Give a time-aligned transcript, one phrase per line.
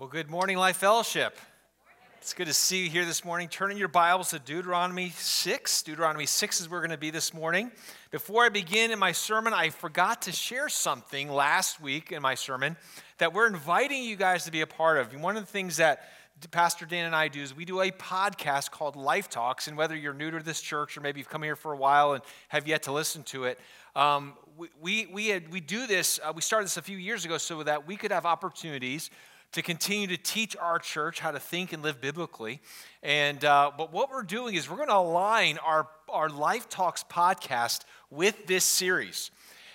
[0.00, 1.36] Well, good morning, Life Fellowship.
[2.22, 3.48] It's good to see you here this morning.
[3.48, 5.82] Turning your Bibles to Deuteronomy 6.
[5.82, 7.70] Deuteronomy 6 is where we're going to be this morning.
[8.10, 12.34] Before I begin in my sermon, I forgot to share something last week in my
[12.34, 12.78] sermon
[13.18, 15.12] that we're inviting you guys to be a part of.
[15.20, 16.08] One of the things that
[16.50, 19.68] Pastor Dan and I do is we do a podcast called Life Talks.
[19.68, 22.14] And whether you're new to this church or maybe you've come here for a while
[22.14, 23.60] and have yet to listen to it,
[23.94, 27.26] um, we, we, we, had, we do this, uh, we started this a few years
[27.26, 29.10] ago so that we could have opportunities
[29.52, 32.60] to continue to teach our church how to think and live biblically.
[33.02, 37.04] And uh, but what we're doing is we're going to align our our Life Talks
[37.04, 39.30] podcast with this series.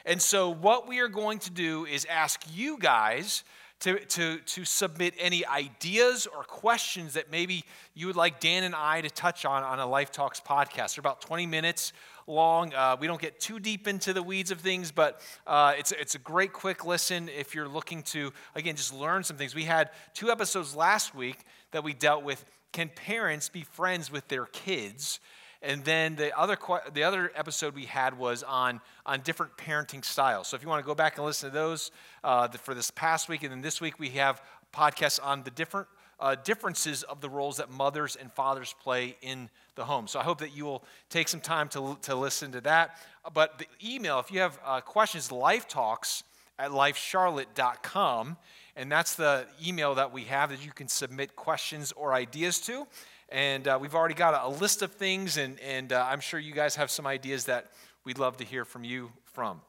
[0.06, 3.44] And so what we are going to do is ask you guys
[3.82, 8.76] to, to, to submit any ideas or questions that maybe you would like Dan and
[8.76, 10.96] I to touch on on a Life Talks podcast.
[10.96, 11.92] They're about 20 minutes
[12.28, 12.74] long.
[12.74, 16.16] Uh, we don't get too deep into the weeds of things, but uh, it's, it's
[16.16, 19.54] a great quick listen if you're looking to, again, just learn some things.
[19.54, 21.38] We had two episodes last week
[21.72, 25.22] that we dealt with can parents be friends with their kids?
[25.62, 26.58] And then the other,
[26.94, 30.48] the other episode we had was on, on different parenting styles.
[30.50, 31.92] So if you want to go back and listen to those
[32.24, 34.42] uh, for this past week, and then this week we have
[34.74, 35.88] podcasts on the different
[36.20, 40.08] uh, differences of the roles that mothers and fathers play in the home.
[40.08, 42.98] So I hope that you will take some time to, to listen to that.
[43.34, 46.24] But the email, if you have uh, questions, lifetalks
[46.58, 48.38] at lifecharlotte.com.
[48.76, 52.88] And that's the email that we have that you can submit questions or ideas to.
[53.30, 56.40] And uh, we've already got a, a, list of things, and, and uh, I'm sure
[56.40, 57.72] you guys have some ideas that
[58.04, 59.62] we'd love to hear from you from.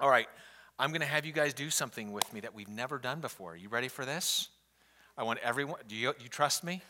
[0.00, 0.26] All right,
[0.78, 3.52] I'm going to have you guys do something with me that we've never done before.
[3.52, 4.48] Are you ready for this?
[5.18, 6.82] I want everyone, do you, you trust me?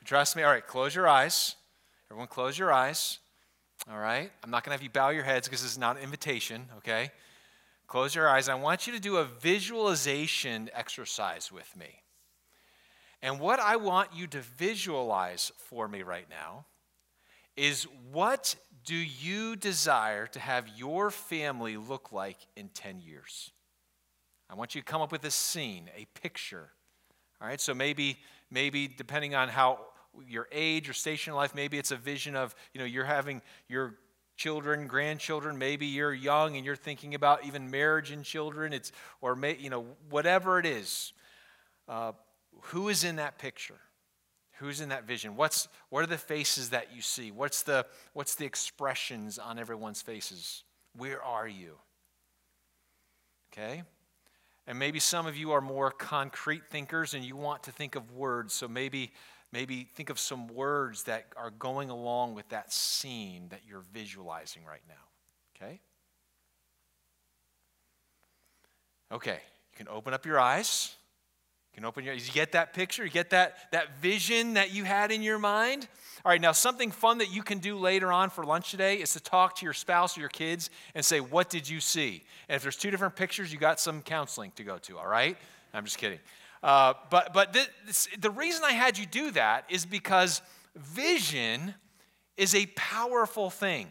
[0.00, 0.42] You trust me?
[0.42, 1.56] All right, close your eyes.
[2.10, 3.18] Everyone, close your eyes.
[3.90, 4.30] All right?
[4.42, 6.66] I'm not going to have you bow your heads because this is not an invitation,
[6.78, 7.10] okay?
[7.86, 8.48] Close your eyes.
[8.48, 12.02] I want you to do a visualization exercise with me.
[13.22, 16.66] And what I want you to visualize for me right now
[17.56, 23.50] is what do you desire to have your family look like in 10 years?
[24.48, 26.70] I want you to come up with a scene, a picture
[27.40, 28.18] all right, so maybe,
[28.50, 29.80] maybe depending on how
[30.28, 33.42] your age or station in life, maybe it's a vision of, you know, you're having
[33.68, 33.94] your
[34.36, 39.34] children, grandchildren, maybe you're young and you're thinking about even marriage and children, it's, or,
[39.34, 41.12] may, you know, whatever it is.
[41.88, 42.12] Uh,
[42.60, 43.80] who is in that picture?
[44.58, 45.36] Who's in that vision?
[45.36, 47.30] What's, what are the faces that you see?
[47.30, 50.64] What's the, what's the expressions on everyone's faces?
[50.96, 51.74] Where are you?
[53.52, 53.82] Okay?
[54.66, 58.12] And maybe some of you are more concrete thinkers and you want to think of
[58.12, 58.52] words.
[58.52, 59.12] So maybe,
[59.56, 64.60] maybe think of some words that are going along with that scene that you're visualizing
[64.68, 64.94] right now.
[65.56, 65.80] Okay?
[69.10, 69.40] Okay,
[69.70, 70.94] you can open up your eyes.
[71.72, 72.28] You can open your eyes.
[72.28, 73.02] You get that picture?
[73.02, 75.88] You get that, that vision that you had in your mind?
[76.22, 79.14] All right, now something fun that you can do later on for lunch today is
[79.14, 82.24] to talk to your spouse or your kids and say, What did you see?
[82.50, 85.38] And if there's two different pictures, you got some counseling to go to, all right?
[85.72, 86.18] I'm just kidding.
[86.66, 90.42] Uh, but but this, the reason I had you do that is because
[90.74, 91.74] vision
[92.36, 93.86] is a powerful thing.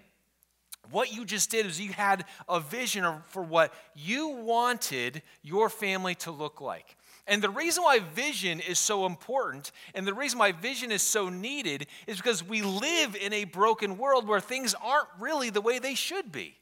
[0.92, 6.16] What you just did is you had a vision for what you wanted your family
[6.16, 6.98] to look like.
[7.28, 11.30] And the reason why vision is so important and the reason why vision is so
[11.30, 15.80] needed is because we live in a broken world where things aren't really the way
[15.80, 16.58] they should be.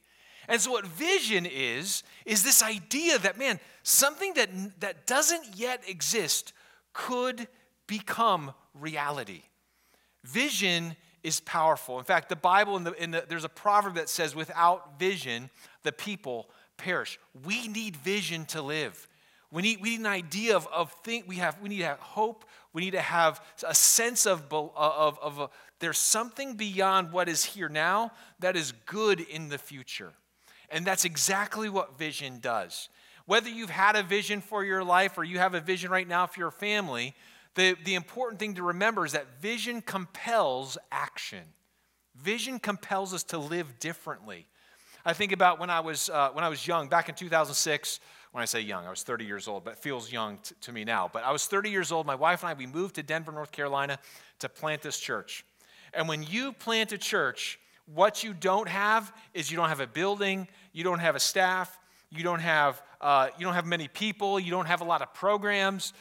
[0.48, 4.50] And so, what vision is, is this idea that, man, something that,
[4.82, 6.54] that doesn't yet exist
[6.94, 7.48] could
[7.88, 9.44] become reality.
[10.24, 12.00] Vision is powerful.
[12.00, 15.50] In fact, the Bible, in the, in the, there's a proverb that says, without vision,
[15.84, 17.20] the people perish.
[17.46, 19.08] We need vision to live.
[19.52, 22.00] We need, we need an idea of, of think, we, have, we need to have
[22.00, 22.46] hope.
[22.74, 25.50] We need to have a sense of, uh, of, of, of
[25.80, 30.14] there's something beyond what is here now that is good in the future.
[30.74, 32.90] And that's exactly what vision does.
[33.28, 36.26] Whether you've had a vision for your life or you have a vision right now
[36.26, 37.14] for your family,
[37.54, 41.44] the, the important thing to remember is that vision compels action.
[42.16, 44.48] Vision compels us to live differently.
[45.06, 48.00] I think about when I was, uh, when I was young, back in 2006,
[48.32, 50.72] when I say young, I was 30 years old, but it feels young t- to
[50.72, 51.08] me now.
[51.12, 52.08] But I was 30 years old.
[52.08, 54.00] My wife and I, we moved to Denver, North Carolina
[54.40, 55.46] to plant this church.
[55.94, 59.88] And when you plant a church, what you don't have is you don't have a
[59.88, 61.80] building, you don't have a staff,
[62.10, 65.14] you don't have, uh, you don't have many people, you don't have a lot of
[65.14, 65.94] programs.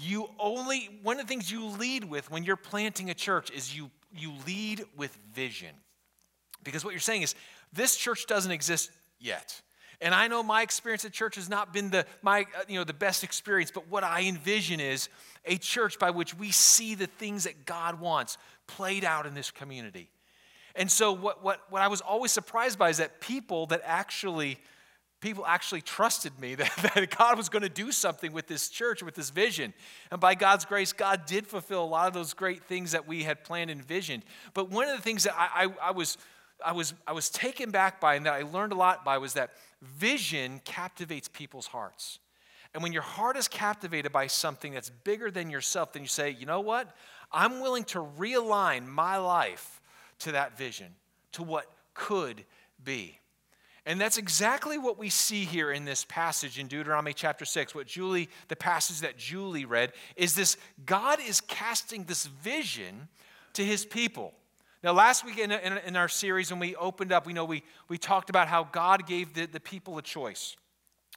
[0.00, 3.76] You only, one of the things you lead with when you're planting a church is
[3.76, 5.74] you, you lead with vision.
[6.62, 7.34] Because what you're saying is,
[7.72, 9.60] this church doesn't exist yet.
[10.00, 12.84] And I know my experience at church has not been the, my, uh, you know,
[12.84, 15.08] the best experience, but what I envision is
[15.44, 18.38] a church by which we see the things that God wants
[18.68, 20.08] played out in this community.
[20.78, 24.58] And so what, what, what I was always surprised by is that people that actually
[25.20, 29.02] people actually trusted me that, that God was going to do something with this church,
[29.02, 29.74] with this vision.
[30.12, 33.24] And by God's grace, God did fulfill a lot of those great things that we
[33.24, 34.22] had planned and envisioned.
[34.54, 36.16] But one of the things that I, I, I was
[36.64, 39.34] I was, I was taken back by and that I learned a lot by was
[39.34, 42.18] that vision captivates people's hearts.
[42.74, 46.30] And when your heart is captivated by something that's bigger than yourself, then you say,
[46.30, 46.94] you know what?
[47.30, 49.80] I'm willing to realign my life
[50.20, 50.94] to that vision,
[51.32, 52.44] to what could
[52.82, 53.18] be.
[53.86, 57.74] And that's exactly what we see here in this passage in Deuteronomy chapter 6.
[57.74, 63.08] What Julie, the passage that Julie read, is this God is casting this vision
[63.54, 64.34] to his people.
[64.84, 67.64] Now, last week in, in, in, our series, when we opened up, we know we,
[67.88, 70.54] we talked about how God gave the, the people a choice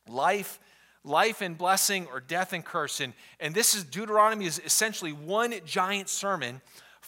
[0.07, 0.59] life,
[1.03, 3.01] life and blessing, or death and curse.
[3.01, 6.62] And, and this is Deuteronomy is essentially one giant sermon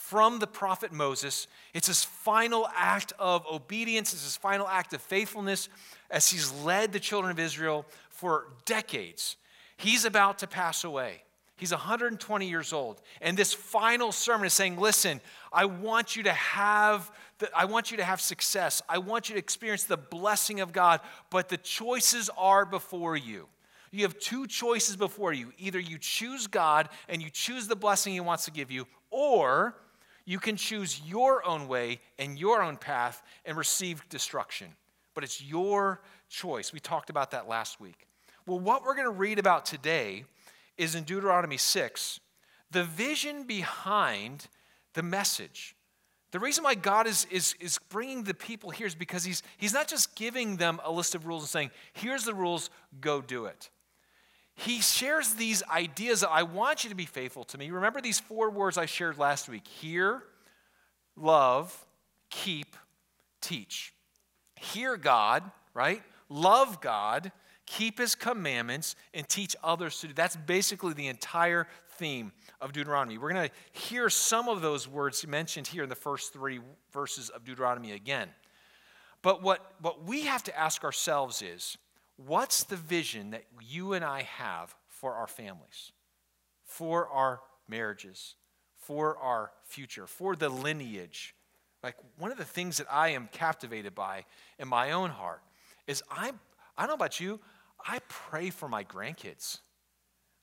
[0.03, 1.47] from the prophet Moses.
[1.73, 5.69] It's his final act of obedience, it's his final act of faithfulness
[6.11, 9.37] as he's led the children of Israel for decades.
[9.77, 11.23] He's about to pass away.
[11.55, 13.01] He's 120 years old.
[13.21, 15.21] And this final sermon is saying, listen,
[15.53, 17.09] I want you to have
[17.39, 18.81] the, I want you to have success.
[18.89, 23.47] I want you to experience the blessing of God, but the choices are before you.
[23.91, 25.53] You have two choices before you.
[25.57, 29.75] Either you choose God and you choose the blessing He wants to give you, or
[30.25, 34.67] you can choose your own way and your own path and receive destruction.
[35.13, 36.73] But it's your choice.
[36.73, 38.07] We talked about that last week.
[38.45, 40.25] Well, what we're going to read about today
[40.77, 42.19] is in Deuteronomy 6,
[42.71, 44.47] the vision behind
[44.93, 45.75] the message.
[46.31, 49.73] The reason why God is, is, is bringing the people here is because he's, he's
[49.73, 52.69] not just giving them a list of rules and saying, here's the rules,
[52.99, 53.69] go do it.
[54.55, 57.71] He shares these ideas that I want you to be faithful to me.
[57.71, 60.23] Remember these four words I shared last week hear,
[61.15, 61.85] love,
[62.29, 62.75] keep,
[63.41, 63.93] teach.
[64.55, 66.01] Hear God, right?
[66.29, 67.31] Love God,
[67.65, 70.13] keep his commandments, and teach others to do.
[70.13, 71.67] That's basically the entire
[71.97, 73.17] theme of Deuteronomy.
[73.17, 76.59] We're going to hear some of those words mentioned here in the first three
[76.91, 78.29] verses of Deuteronomy again.
[79.21, 81.77] But what, what we have to ask ourselves is
[82.17, 85.91] what's the vision that you and I have for our families,
[86.63, 88.35] for our marriages,
[88.75, 91.35] for our future, for the lineage?
[91.83, 94.25] Like one of the things that I am captivated by
[94.57, 95.41] in my own heart
[95.87, 96.31] is I,
[96.77, 97.39] I don't know about you,
[97.85, 99.59] I pray for my grandkids.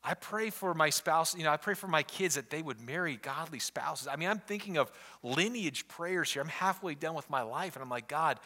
[0.02, 2.80] I pray for my spouse, you know, I pray for my kids that they would
[2.80, 4.08] marry godly spouses.
[4.08, 4.90] I mean, I'm thinking of
[5.22, 6.40] lineage prayers here.
[6.40, 8.40] I'm halfway done with my life, and I'm like, God,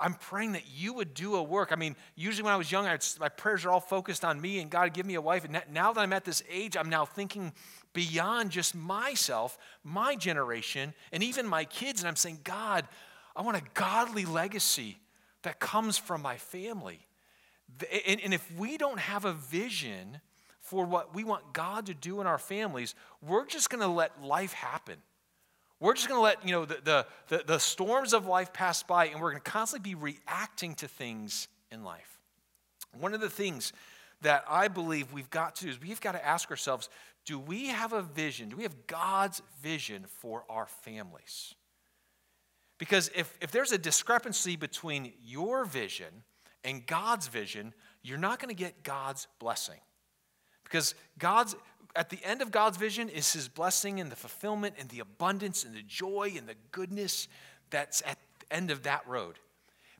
[0.00, 1.72] I'm praying that you would do a work.
[1.72, 4.60] I mean, usually when I was young, I'd, my prayers are all focused on me
[4.60, 5.44] and God, give me a wife.
[5.44, 7.52] And now that I'm at this age, I'm now thinking
[7.92, 12.00] beyond just myself, my generation, and even my kids.
[12.00, 12.86] And I'm saying, God,
[13.34, 14.98] I want a godly legacy
[15.42, 17.00] that comes from my family.
[18.06, 20.20] And, and if we don't have a vision
[20.60, 24.22] for what we want God to do in our families, we're just going to let
[24.22, 24.96] life happen.
[25.80, 28.82] We're just going to let you know the, the, the, the storms of life pass
[28.82, 32.18] by, and we're going to constantly be reacting to things in life.
[32.98, 33.72] One of the things
[34.22, 36.88] that I believe we've got to do is we've got to ask ourselves
[37.24, 38.48] do we have a vision?
[38.48, 41.54] Do we have God's vision for our families?
[42.78, 46.24] Because if, if there's a discrepancy between your vision
[46.64, 49.80] and God's vision, you're not going to get God's blessing.
[50.64, 51.54] Because God's
[51.98, 55.64] at the end of God's vision is his blessing and the fulfillment and the abundance
[55.64, 57.26] and the joy and the goodness
[57.70, 59.40] that's at the end of that road.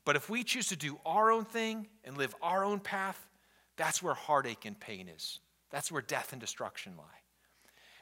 [0.05, 3.27] But if we choose to do our own thing and live our own path,
[3.75, 5.39] that's where heartache and pain is.
[5.71, 7.03] That's where death and destruction lie.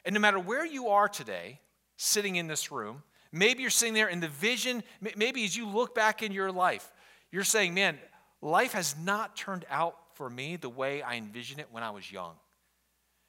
[0.05, 1.59] And no matter where you are today,
[1.97, 3.01] sitting in this room,
[3.31, 4.83] maybe you're sitting there in the vision,
[5.15, 6.93] maybe as you look back in your life,
[7.31, 7.97] you're saying, man,
[8.43, 12.11] life has not turned out for me the way I envisioned it when I was
[12.11, 12.35] young.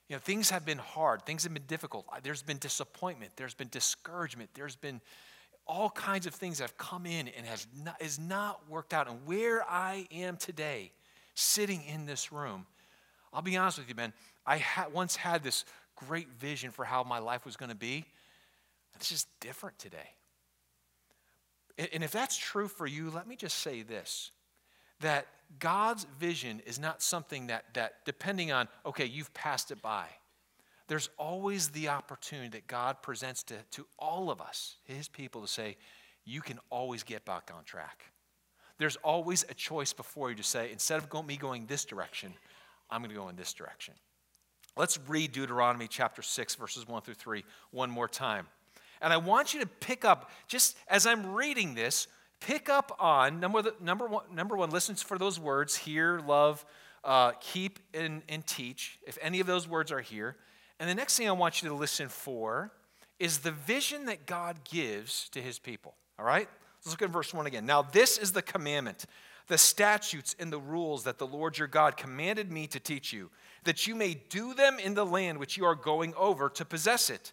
[0.09, 2.07] You know, things have been hard, things have been difficult.
[2.23, 5.01] There's been disappointment, there's been discouragement, there's been
[5.67, 9.07] all kinds of things that have come in and has not, has not worked out.
[9.07, 10.93] And where I am today,
[11.35, 12.67] sitting in this room,
[13.35, 14.15] I'll be honest with you, man,
[14.47, 18.07] I ha- once had this great vision for how my life was going to be.
[18.95, 20.15] It's just different today.
[21.93, 24.31] And if that's true for you, let me just say this
[25.01, 25.27] that
[25.59, 30.07] God's vision is not something that, that depending on, okay, you've passed it by.
[30.89, 35.49] There's always the opportunity that God presents to, to all of us, his people, to
[35.49, 35.77] say,
[36.25, 38.05] you can always get back on track.
[38.79, 42.33] there's always a choice before you to say, instead of me going this direction,
[42.91, 43.95] I'm going to go in this direction.
[44.77, 48.47] Let's read Deuteronomy chapter 6, verses 1 through 3 one more time.
[49.01, 52.07] And I want you to pick up, just as I'm reading this,
[52.41, 56.65] pick up on number, number, one, number one, listen for those words hear, love,
[57.05, 60.37] uh, keep, and, and teach, if any of those words are here.
[60.81, 62.71] And the next thing I want you to listen for
[63.19, 65.95] is the vision that God gives to his people.
[66.19, 66.49] All right?
[66.79, 67.67] Let's look at verse 1 again.
[67.67, 69.07] Now, this is the commandment,
[69.49, 73.31] the statutes and the rules that the Lord your God commanded me to teach you,
[73.65, 77.11] that you may do them in the land which you are going over to possess
[77.11, 77.33] it,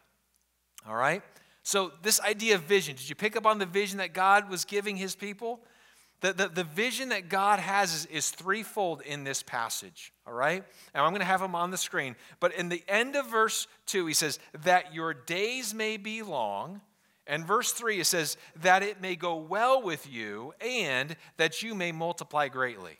[0.87, 1.21] All right?
[1.63, 4.65] So, this idea of vision, did you pick up on the vision that God was
[4.65, 5.59] giving his people?
[6.21, 10.63] The, the, the vision that God has is, is threefold in this passage, all right?
[10.93, 12.15] And I'm going to have them on the screen.
[12.39, 16.81] But in the end of verse 2, he says, That your days may be long.
[17.25, 21.73] And verse 3, it says, That it may go well with you and that you
[21.73, 22.99] may multiply greatly.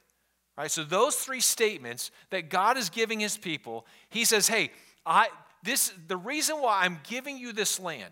[0.58, 0.72] All right?
[0.72, 4.72] So, those three statements that God is giving his people, he says, Hey,
[5.06, 5.28] I,
[5.64, 8.12] this, the reason why I'm giving you this land,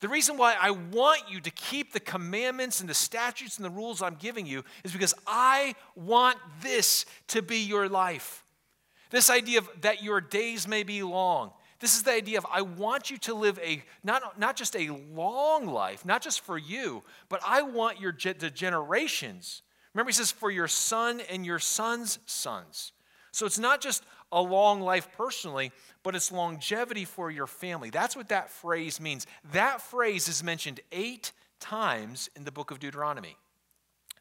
[0.00, 3.70] the reason why I want you to keep the commandments and the statutes and the
[3.70, 8.44] rules I'm giving you is because I want this to be your life.
[9.10, 11.50] This idea of that your days may be long.
[11.80, 14.90] This is the idea of I want you to live a not, not just a
[15.12, 19.62] long life, not just for you, but I want your the generations.
[19.94, 22.92] Remember, he says, for your son and your son's sons.
[23.32, 27.90] So it's not just a long life personally, but it's longevity for your family.
[27.90, 29.26] That's what that phrase means.
[29.52, 33.36] That phrase is mentioned eight times in the book of Deuteronomy.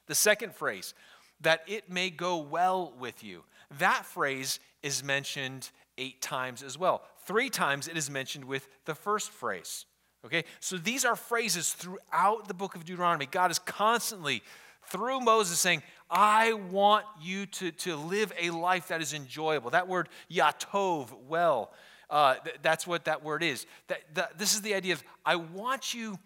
[0.08, 0.94] The second phrase,
[1.42, 3.44] that it may go well with you,
[3.80, 7.04] that phrase is mentioned eight times as well.
[7.26, 9.86] Three times it is mentioned with the first phrase.
[10.26, 13.28] Okay, so these are phrases throughout the book of Deuteronomy.
[13.28, 14.42] God is constantly,
[14.90, 19.72] through Moses, saying, I want you to, to live a life that is enjoyable.
[19.72, 21.72] That word, yatov, well,
[22.10, 23.66] uh, th- that's what that word is.
[23.88, 26.18] That, that, this is the idea of I want you,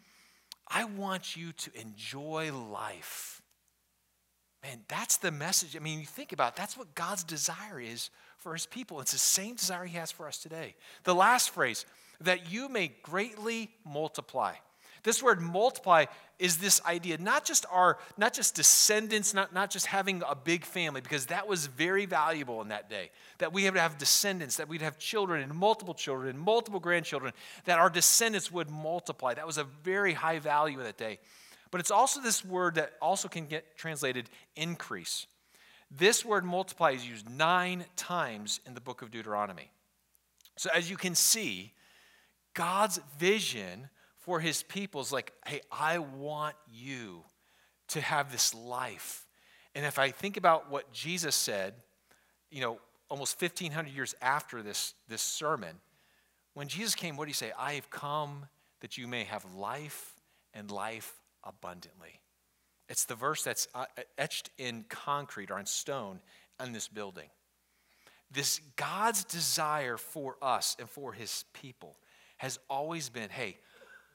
[0.67, 3.41] I want you to enjoy life.
[4.63, 5.75] Man, that's the message.
[5.75, 9.01] I mean, you think about it, that's what God's desire is for his people.
[9.01, 10.75] It's the same desire he has for us today.
[11.03, 11.85] The last phrase,
[12.21, 14.53] that you may greatly multiply.
[15.03, 16.05] This word multiply
[16.37, 20.65] is this idea, not just our, not just descendants, not, not just having a big
[20.65, 23.11] family, because that was very valuable in that day.
[23.39, 27.33] That we would have descendants, that we'd have children and multiple children and multiple grandchildren,
[27.65, 29.33] that our descendants would multiply.
[29.33, 31.19] That was a very high value in that day.
[31.71, 35.25] But it's also this word that also can get translated increase.
[35.89, 39.71] This word multiply is used nine times in the book of Deuteronomy.
[40.57, 41.73] So as you can see,
[42.53, 43.89] God's vision
[44.31, 47.25] for his people is like, hey, I want you
[47.89, 49.25] to have this life.
[49.75, 51.73] And if I think about what Jesus said,
[52.49, 55.75] you know, almost 1,500 years after this, this sermon,
[56.53, 57.51] when Jesus came, what did he say?
[57.59, 58.45] I have come
[58.79, 60.13] that you may have life
[60.53, 62.21] and life abundantly.
[62.87, 63.83] It's the verse that's uh,
[64.17, 66.21] etched in concrete or in stone
[66.63, 67.27] in this building.
[68.31, 71.97] This God's desire for us and for his people
[72.37, 73.57] has always been hey,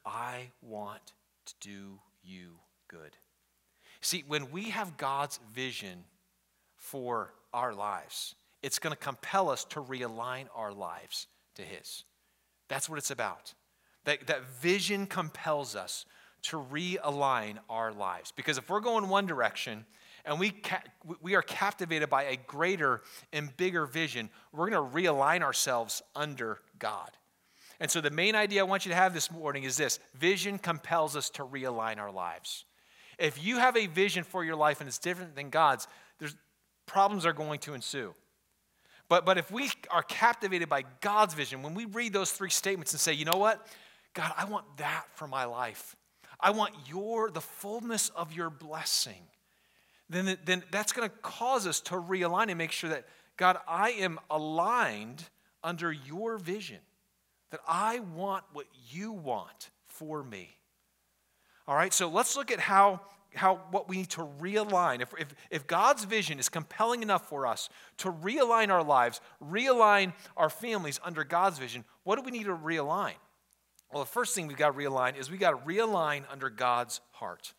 [0.06, 1.12] I want
[1.46, 2.52] to do you
[2.88, 3.16] good.
[4.00, 6.04] See, when we have God's vision
[6.76, 12.04] for our lives, it's going to compel us to realign our lives to His.
[12.68, 13.54] That's what it's about.
[14.04, 16.04] That, that vision compels us
[16.42, 18.32] to realign our lives.
[18.32, 19.84] Because if we're going one direction
[20.24, 20.82] and we, ca-
[21.20, 26.60] we are captivated by a greater and bigger vision, we're going to realign ourselves under
[26.78, 27.10] God.
[27.78, 30.58] And so, the main idea I want you to have this morning is this vision
[30.58, 32.64] compels us to realign our lives.
[33.18, 35.86] If you have a vision for your life and it's different than God's,
[36.18, 36.36] there's,
[36.86, 38.14] problems are going to ensue.
[39.08, 42.92] But, but if we are captivated by God's vision, when we read those three statements
[42.92, 43.66] and say, you know what?
[44.14, 45.96] God, I want that for my life.
[46.40, 49.22] I want your, the fullness of your blessing.
[50.10, 53.06] Then, then that's going to cause us to realign and make sure that,
[53.36, 55.24] God, I am aligned
[55.62, 56.78] under your vision
[57.50, 60.56] that I want what you want for me.
[61.68, 63.00] All right, so let's look at how,
[63.34, 65.00] how what we need to realign.
[65.00, 70.12] If, if, if God's vision is compelling enough for us to realign our lives, realign
[70.36, 73.14] our families under God's vision, what do we need to realign?
[73.92, 77.00] Well, the first thing we've got to realign is we've got to realign under God's
[77.12, 77.52] heart.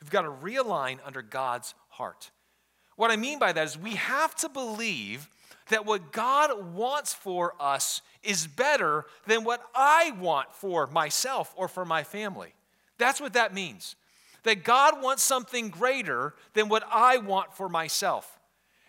[0.00, 2.30] We've got to realign under God's heart.
[2.96, 5.28] What I mean by that is we have to believe
[5.72, 11.66] that what God wants for us is better than what I want for myself or
[11.66, 12.52] for my family.
[12.98, 13.96] That's what that means.
[14.42, 18.38] That God wants something greater than what I want for myself.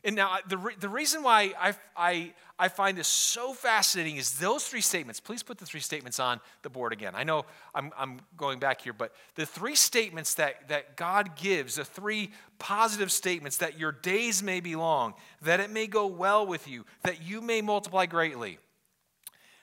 [0.06, 4.38] And now, the, re- the reason why I, I, I find this so fascinating is
[4.38, 5.22] those three statements.
[5.22, 7.14] Please put the three statements on the board again.
[7.16, 11.76] I know I'm, I'm going back here, but the three statements that, that God gives,
[11.76, 16.46] the three positive statements that your days may be long, that it may go well
[16.46, 18.58] with you, that you may multiply greatly.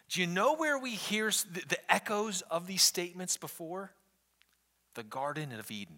[0.09, 3.93] Do you know where we hear the, the echoes of these statements before?
[4.95, 5.97] The Garden of Eden.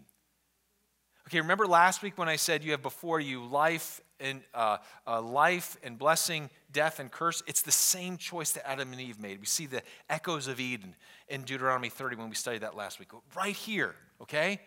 [1.27, 5.21] Okay, remember last week when I said you have before you life and uh, uh,
[5.21, 7.43] life and blessing, death and curse?
[7.45, 9.39] It's the same choice that Adam and Eve made.
[9.39, 10.95] We see the echoes of Eden
[11.27, 13.09] in Deuteronomy 30 when we studied that last week.
[13.35, 14.59] Right here, okay?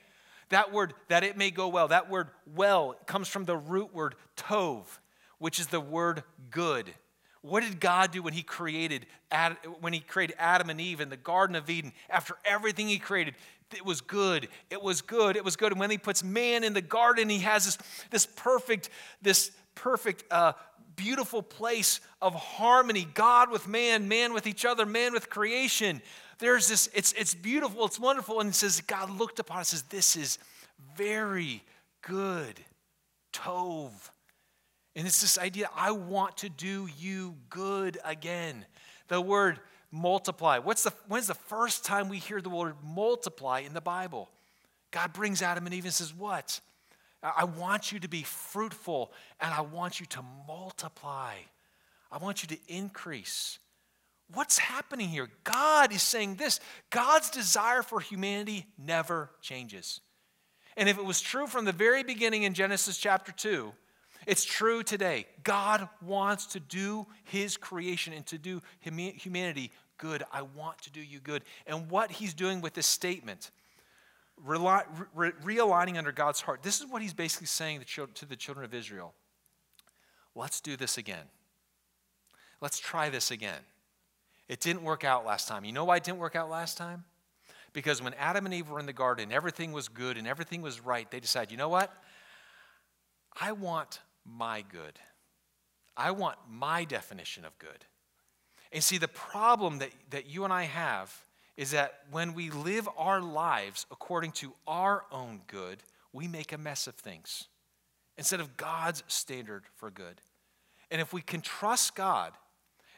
[0.51, 4.15] That word, that it may go well, that word well comes from the root word
[4.37, 4.85] tov,
[5.39, 6.95] which is the word good.
[7.47, 9.07] What did God do when he created
[9.81, 11.93] when he created Adam and Eve in the Garden of Eden?
[12.11, 13.35] After everything he created,
[13.75, 14.49] it was good.
[14.71, 15.37] It was good.
[15.37, 15.73] It was good.
[15.73, 17.79] And when he puts man in the garden, he has this,
[18.11, 18.91] this perfect,
[19.23, 20.53] this perfect, uh,
[20.97, 23.07] beautiful place of harmony.
[23.15, 26.00] God with man, man with each other, man with creation.
[26.38, 28.41] There's this, it's, it's beautiful, it's wonderful.
[28.41, 30.38] And it says, God looked upon it and says, This is
[30.97, 31.62] very
[32.03, 32.61] good.
[33.33, 33.93] Tov.
[34.97, 38.65] And it's this idea, I want to do you good again.
[39.09, 39.61] The word
[39.93, 40.59] multiply.
[40.59, 44.31] What's the, when's the first time we hear the word multiply in the Bible?
[44.91, 46.61] God brings Adam and Eve and says, What?
[47.23, 51.35] I want you to be fruitful and I want you to multiply.
[52.11, 53.59] I want you to increase.
[54.33, 55.29] What's happening here?
[55.45, 56.59] God is saying this
[56.91, 60.00] God's desire for humanity never changes.
[60.76, 63.73] And if it was true from the very beginning in Genesis chapter 2,
[64.26, 65.26] it's true today.
[65.45, 70.25] God wants to do his creation and to do humanity good.
[70.32, 71.43] I want to do you good.
[71.67, 73.50] And what he's doing with this statement,
[74.47, 77.82] realigning under God's heart, this is what he's basically saying
[78.15, 79.15] to the children of Israel.
[80.34, 81.25] Let's do this again.
[82.60, 83.60] Let's try this again.
[84.49, 85.65] It didn't work out last time.
[85.65, 87.04] You know why it didn't work out last time?
[87.73, 90.80] Because when Adam and Eve were in the garden, everything was good and everything was
[90.80, 91.93] right, they decided, you know what?
[93.41, 94.99] I want my good.
[95.97, 97.84] I want my definition of good.
[98.73, 101.25] And see, the problem that, that you and I have
[101.56, 106.58] is that when we live our lives according to our own good, we make a
[106.58, 107.49] mess of things
[108.19, 110.21] instead of God's standard for good.
[110.91, 112.32] And if we can trust God,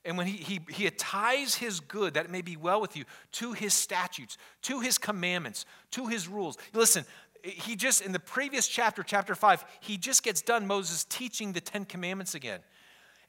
[0.05, 3.05] and when he, he, he ties his good, that it may be well with you,
[3.33, 6.57] to his statutes, to his commandments, to his rules.
[6.73, 7.05] Listen,
[7.43, 11.61] he just, in the previous chapter, chapter 5, he just gets done, Moses, teaching the
[11.61, 12.61] Ten Commandments again.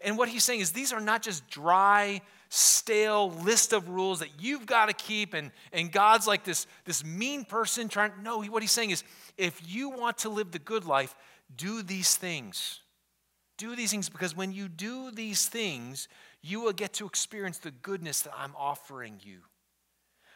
[0.01, 4.29] And what he's saying is these are not just dry, stale list of rules that
[4.39, 8.11] you've got to keep, and, and God's like this, this mean person trying.
[8.23, 9.03] No, what he's saying is
[9.37, 11.15] if you want to live the good life,
[11.55, 12.79] do these things.
[13.57, 16.07] Do these things because when you do these things,
[16.41, 19.39] you will get to experience the goodness that I'm offering you.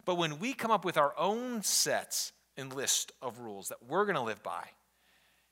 [0.03, 4.05] But when we come up with our own sets and list of rules that we're
[4.05, 4.63] going to live by.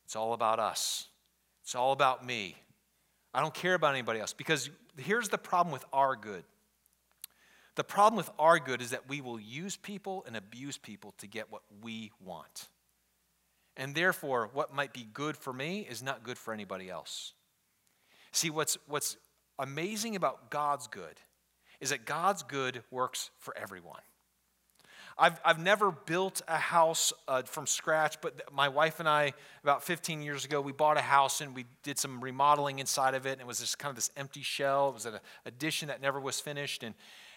[0.05, 1.07] It's all about us.
[1.63, 2.55] It's all about me.
[3.33, 6.43] I don't care about anybody else because here's the problem with our good.
[7.75, 11.27] The problem with our good is that we will use people and abuse people to
[11.27, 12.67] get what we want.
[13.77, 17.33] And therefore, what might be good for me is not good for anybody else.
[18.33, 19.15] See, what's, what's
[19.57, 21.19] amazing about God's good
[21.79, 24.01] is that God's good works for everyone.
[25.17, 29.83] I've, I've never built a house uh, from scratch, but my wife and I, about
[29.83, 33.33] 15 years ago, we bought a house and we did some remodeling inside of it.
[33.33, 34.89] And it was just kind of this empty shell.
[34.89, 36.83] It was an addition that never was finished.
[36.83, 36.95] And,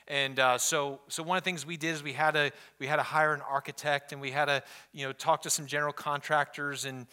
[0.09, 2.87] and uh, so, so one of the things we did is we had to we
[2.87, 5.93] had to hire an architect and we had to you know talk to some general
[5.93, 7.07] contractors and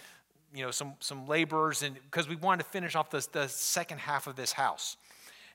[0.53, 3.99] you know some some laborers and because we wanted to finish off the, the second
[3.99, 4.97] half of this house.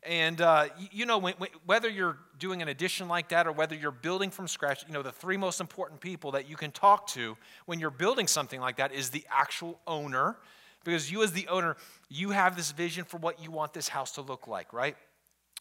[0.06, 3.74] And uh, you know, when, when, whether you're doing an addition like that or whether
[3.74, 7.08] you're building from scratch, you know, the three most important people that you can talk
[7.08, 10.36] to when you're building something like that is the actual owner.
[10.84, 11.76] Because you, as the owner,
[12.08, 14.96] you have this vision for what you want this house to look like, right?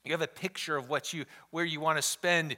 [0.06, 2.58] You have a picture of what you where you want to spend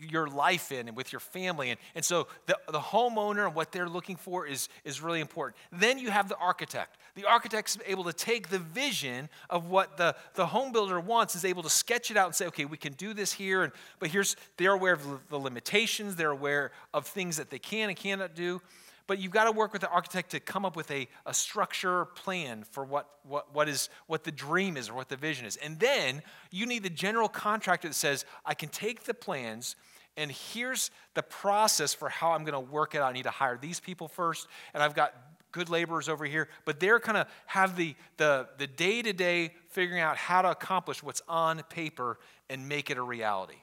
[0.00, 1.70] your life in and with your family.
[1.70, 5.56] And, and so the, the homeowner and what they're looking for is, is really important.
[5.72, 6.96] Then you have the architect.
[7.14, 11.44] The architect's able to take the vision of what the, the home builder wants is
[11.44, 14.08] able to sketch it out and say okay we can do this here and but
[14.10, 18.34] here's they're aware of the limitations they're aware of things that they can and cannot
[18.34, 18.60] do
[19.08, 22.04] but you've got to work with the architect to come up with a, a structure
[22.04, 25.56] plan for what, what, what, is, what the dream is or what the vision is.
[25.56, 29.74] And then you need the general contractor that says, I can take the plans
[30.18, 33.10] and here's the process for how I'm going to work it out.
[33.10, 35.14] I need to hire these people first, and I've got
[35.52, 40.16] good laborers over here, but they're kind of have the, the, the day-to-day figuring out
[40.16, 42.18] how to accomplish what's on paper
[42.50, 43.54] and make it a reality.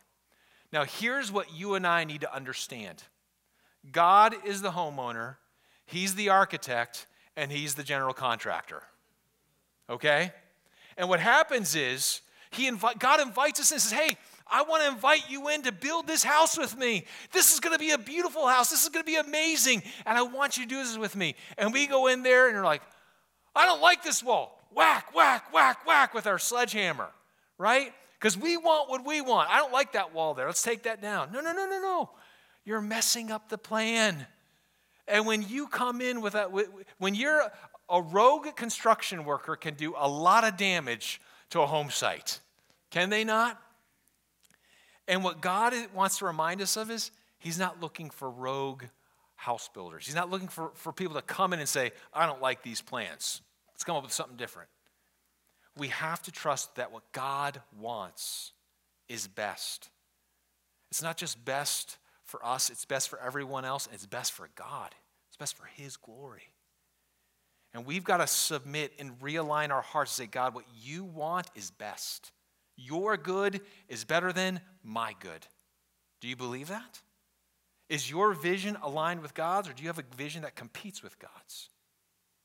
[0.72, 3.04] Now, here's what you and I need to understand.
[3.92, 5.36] God is the homeowner,
[5.86, 8.82] He's the architect, and He's the general contractor.
[9.90, 10.32] Okay?
[10.98, 12.22] And what happens is,
[12.52, 14.18] he invite, God invites us and says, Hey,
[14.48, 17.06] I want to invite you in to build this house with me.
[17.32, 18.70] This is going to be a beautiful house.
[18.70, 19.84] This is going to be amazing.
[20.06, 21.36] And I want you to do this with me.
[21.58, 22.84] And we go in there and you're like,
[23.56, 24.62] I don't like this wall.
[24.72, 27.10] Whack, whack, whack, whack with our sledgehammer,
[27.58, 27.92] right?
[28.20, 29.50] Because we want what we want.
[29.50, 30.46] I don't like that wall there.
[30.46, 31.32] Let's take that down.
[31.32, 32.10] No, no, no, no, no
[32.66, 34.26] you're messing up the plan.
[35.08, 36.50] And when you come in with that,
[36.98, 37.44] when you're
[37.90, 42.40] a rogue construction worker, can do a lot of damage to a home site.
[42.90, 43.62] Can they not?
[45.08, 48.84] And what God wants to remind us of is He's not looking for rogue
[49.36, 50.06] house builders.
[50.06, 52.82] He's not looking for, for people to come in and say, I don't like these
[52.82, 53.42] plans.
[53.74, 54.70] Let's come up with something different.
[55.78, 58.54] We have to trust that what God wants
[59.08, 59.90] is best.
[60.90, 61.98] It's not just best
[62.36, 64.94] for us, it's best for everyone else, and it's best for God.
[65.30, 66.44] It's best for His glory.
[67.74, 71.48] And we've got to submit and realign our hearts and say, God, what you want
[71.56, 72.32] is best.
[72.76, 75.48] Your good is better than my good.
[76.20, 77.02] Do you believe that?
[77.88, 81.18] Is your vision aligned with God's, or do you have a vision that competes with
[81.20, 81.70] God's?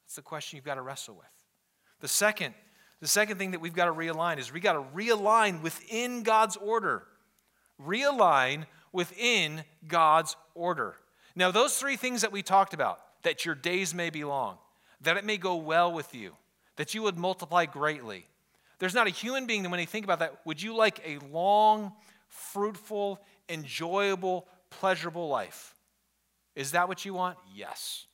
[0.04, 1.26] That's the question you've got to wrestle with.
[2.00, 2.54] The second,
[3.00, 6.56] the second thing that we've got to realign is we got to realign within God's
[6.56, 7.02] order.
[7.84, 10.96] Realign within God's order.
[11.36, 14.58] Now, those three things that we talked about that your days may be long,
[15.00, 16.32] that it may go well with you,
[16.76, 18.26] that you would multiply greatly.
[18.78, 21.18] There's not a human being that, when you think about that, would you like a
[21.30, 21.92] long,
[22.28, 25.74] fruitful, enjoyable, pleasurable life?
[26.56, 27.36] Is that what you want?
[27.54, 28.06] Yes.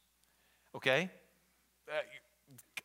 [0.74, 1.08] Okay?
[1.88, 1.94] Uh,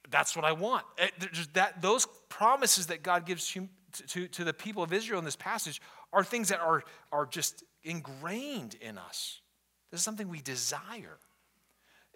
[0.09, 0.85] that's what I want.
[1.01, 1.07] Uh,
[1.53, 3.67] that, those promises that God gives to,
[4.07, 5.81] to, to the people of Israel in this passage
[6.13, 9.41] are things that are, are just ingrained in us.
[9.89, 11.17] This is something we desire.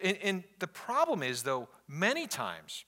[0.01, 2.85] And, and the problem is, though, many times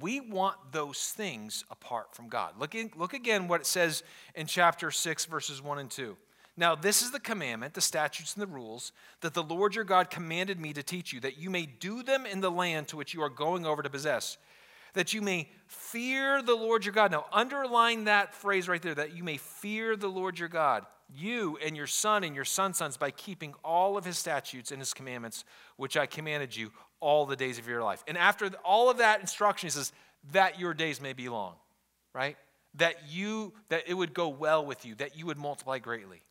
[0.00, 2.54] we want those things apart from God.
[2.58, 4.02] Look, in, look again what it says
[4.34, 6.16] in chapter 6, verses 1 and 2.
[6.56, 10.10] Now, this is the commandment, the statutes and the rules that the Lord your God
[10.10, 13.14] commanded me to teach you, that you may do them in the land to which
[13.14, 14.36] you are going over to possess,
[14.92, 17.10] that you may fear the Lord your God.
[17.10, 21.58] Now, underline that phrase right there, that you may fear the Lord your God you
[21.64, 24.94] and your son and your son's sons by keeping all of his statutes and his
[24.94, 25.44] commandments,
[25.76, 26.70] which I commanded you
[27.00, 28.02] all the days of your life.
[28.06, 29.92] And after all of that instruction, he says,
[30.32, 31.54] that your days may be long,
[32.14, 32.36] right?
[32.76, 36.22] That you, that it would go well with you, that you would multiply greatly.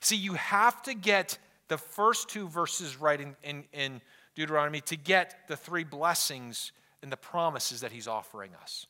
[0.00, 4.00] See, you have to get the first two verses right in, in, in
[4.34, 8.86] Deuteronomy to get the three blessings and the promises that he's offering us.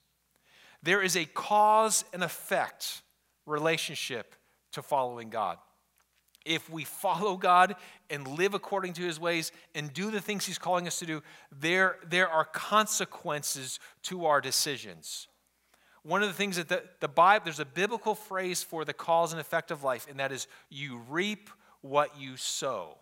[0.82, 3.02] There is a cause and effect
[3.46, 4.34] relationship
[4.72, 5.58] to following God.
[6.44, 7.76] If we follow God
[8.10, 11.22] and live according to his ways and do the things he's calling us to do,
[11.60, 15.28] there, there are consequences to our decisions.
[16.02, 19.32] One of the things that the, the Bible, there's a biblical phrase for the cause
[19.32, 21.48] and effect of life, and that is you reap
[21.80, 22.96] what you sow.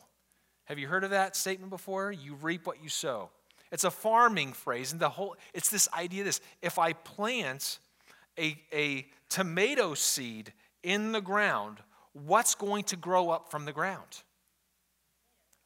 [0.64, 2.12] Have you heard of that statement before?
[2.12, 3.30] You reap what you sow.
[3.72, 7.78] It's a farming phrase, and the whole it's this idea this if I plant
[8.38, 11.78] a, a tomato seed in the ground,
[12.12, 14.22] what's going to grow up from the ground?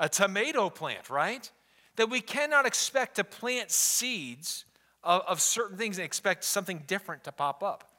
[0.01, 1.51] A tomato plant, right?
[1.97, 4.65] That we cannot expect to plant seeds
[5.03, 7.91] of, of certain things and expect something different to pop up.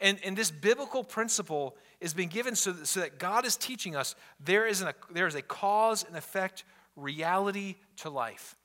[0.00, 3.94] And, and this biblical principle is being given so that, so that God is teaching
[3.94, 6.64] us there is, an, there is a cause and effect
[6.96, 8.56] reality to life.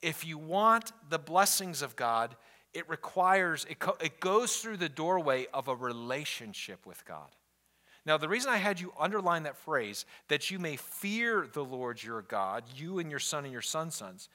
[0.00, 2.36] If you want the blessings of God,
[2.74, 7.28] it requires, it, co- it goes through the doorway of a relationship with God.
[8.06, 12.02] Now, the reason I had you underline that phrase, that you may fear the Lord
[12.02, 14.28] your God, you and your son and your son's sons,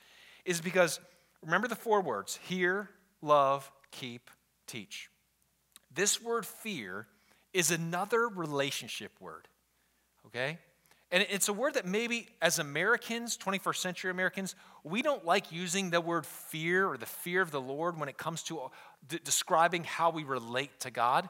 [0.45, 0.99] is because
[1.43, 2.89] remember the four words hear,
[3.21, 4.32] love, keep,
[4.65, 5.10] teach.
[5.93, 7.08] This word fear
[7.54, 9.47] is another relationship word,
[10.28, 10.58] okay?
[11.11, 15.89] And it's a word that maybe as Americans, 21st century Americans, we don't like using
[15.89, 18.67] the word fear or the fear of the Lord when it comes to uh,
[19.07, 21.27] d- describing how we relate to God.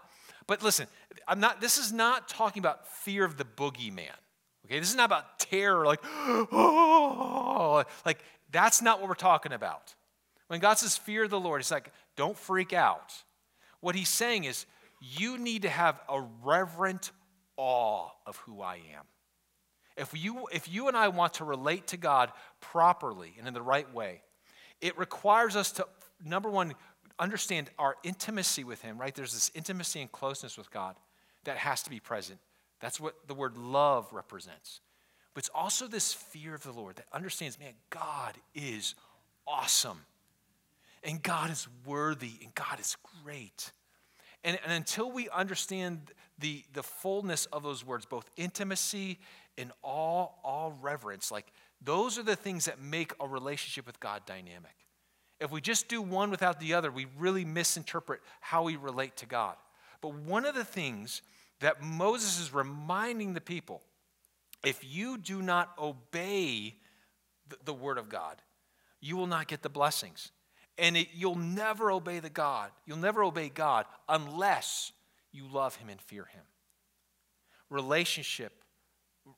[0.48, 0.88] But listen,
[1.28, 4.10] I'm not, this is not talking about fear of the boogeyman.
[4.66, 8.20] Okay, this is not about terror, like, oh, like
[8.52, 9.96] that's not what we're talking about.
[10.48, 13.14] When God says fear the Lord, he's like, don't freak out.
[13.80, 14.66] What he's saying is,
[15.00, 17.12] you need to have a reverent
[17.56, 19.06] awe of who I am.
[20.00, 22.32] If you, if you and I want to relate to God
[22.62, 24.22] properly and in the right way,
[24.82, 25.86] it requires us to,
[26.24, 26.74] number one,
[27.20, 29.14] understand our intimacy with Him, right?
[29.14, 30.96] There's this intimacy and closeness with God
[31.44, 32.40] that has to be present.
[32.80, 34.80] That's what the word love represents.
[35.34, 38.96] But it's also this fear of the Lord that understands, man, God is
[39.46, 40.00] awesome.
[41.04, 43.72] And God is worthy, and God is great.
[44.44, 49.20] And, and until we understand the, the fullness of those words, both intimacy
[49.60, 54.26] and all, all reverence, like those are the things that make a relationship with God
[54.26, 54.76] dynamic.
[55.40, 59.26] If we just do one without the other, we really misinterpret how we relate to
[59.26, 59.56] God.
[60.02, 61.22] But one of the things
[61.60, 63.82] that Moses is reminding the people
[64.64, 66.76] if you do not obey
[67.48, 68.42] the, the word of God,
[69.00, 70.32] you will not get the blessings.
[70.78, 72.72] And it, you'll never obey the God.
[72.86, 74.92] You'll never obey God unless
[75.32, 76.44] you love him and fear him.
[77.70, 78.64] Relationship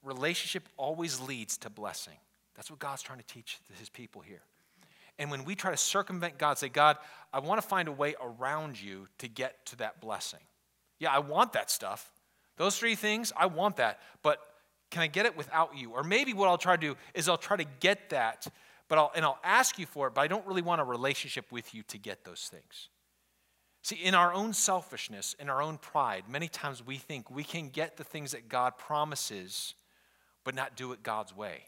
[0.04, 2.18] relationship always leads to blessing.
[2.56, 4.42] That's what God's trying to teach his people here.
[5.20, 6.98] And when we try to circumvent God, say, God,
[7.34, 10.40] I want to find a way around you to get to that blessing.
[11.00, 12.12] Yeah, I want that stuff.
[12.58, 14.00] Those three things, I want that.
[14.24, 14.40] But
[14.90, 15.92] can I get it without you?
[15.92, 18.48] Or maybe what I'll try to do is I'll try to get that
[18.92, 21.50] but I'll, and I'll ask you for it, but I don't really want a relationship
[21.50, 22.90] with you to get those things.
[23.84, 27.70] See, in our own selfishness, in our own pride, many times we think we can
[27.70, 29.76] get the things that God promises,
[30.44, 31.64] but not do it God's way.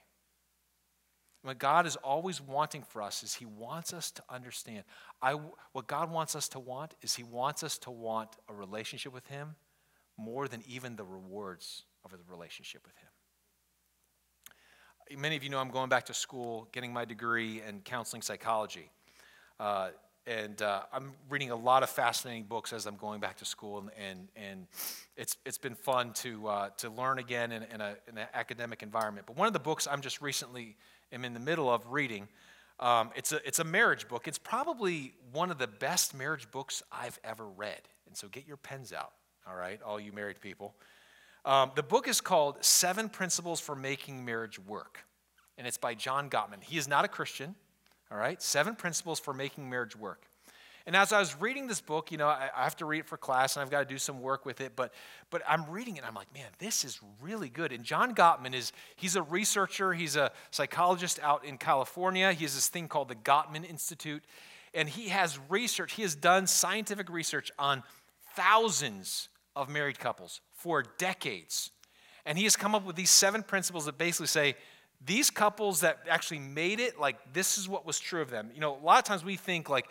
[1.42, 4.84] What God is always wanting for us is He wants us to understand.
[5.22, 5.38] I,
[5.74, 9.28] what God wants us to want is He wants us to want a relationship with
[9.28, 9.56] Him
[10.18, 13.10] more than even the rewards of the relationship with Him
[15.18, 18.90] many of you know I'm going back to school, getting my degree in counseling psychology.
[19.60, 19.90] Uh,
[20.26, 23.80] and uh, I'm reading a lot of fascinating books as I'm going back to school,
[23.80, 24.68] and, and, and
[25.18, 28.84] it's, it's been fun to, uh, to learn again in, in, a, in, an academic
[28.84, 29.28] environment.
[29.28, 30.78] But one of the books I'm just recently
[31.12, 32.28] am in the middle of reading,
[32.80, 34.28] um, it's, a, it's a marriage book.
[34.28, 37.82] It's probably one of the best marriage books I've ever read.
[38.08, 39.12] And so get your pens out,
[39.48, 40.74] all right, all you married people.
[41.46, 45.04] Um, the book is called Seven Principles for Making Marriage Work,
[45.58, 46.64] and it's by John Gottman.
[46.64, 47.56] He is not a Christian,
[48.14, 48.42] all right?
[48.42, 50.28] Seven Principles for Making Marriage Work.
[50.86, 53.08] And as I was reading this book, you know, I, I have to read it
[53.08, 54.94] for class and I've got to do some work with it, but,
[55.30, 57.72] but I'm reading it and I'm like, man, this is really good.
[57.72, 62.34] And John Gottman is, he's a researcher, he's a psychologist out in California.
[62.34, 64.24] He has this thing called the Gottman Institute.
[64.74, 67.82] And he has research, he has done scientific research on
[68.36, 71.72] thousands of married couples for decades.
[72.26, 74.56] And he has come up with these seven principles that basically say
[75.06, 78.52] these couples that actually made it, like this is what was true of them.
[78.54, 79.88] You know, a lot of times we think, like